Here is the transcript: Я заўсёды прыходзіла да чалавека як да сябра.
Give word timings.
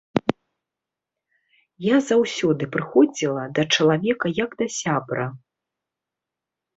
Я 1.87 1.97
заўсёды 2.07 2.63
прыходзіла 2.75 3.43
да 3.59 3.65
чалавека 3.77 4.27
як 4.39 4.51
да 4.63 4.67
сябра. 4.79 5.27